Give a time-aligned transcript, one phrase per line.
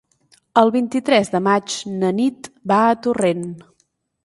[0.61, 3.47] El vint-i-tres de maig na Nit va a Torrent.